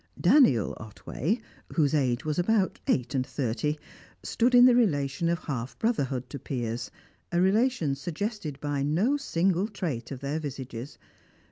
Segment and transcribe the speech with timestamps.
[0.19, 1.39] Daniel Otway,
[1.75, 3.77] whose age was about eight and thirty,
[4.23, 6.89] stood in the relation of half brotherhood to Piers,
[7.31, 10.97] a relation suggested by no single trait of their visages.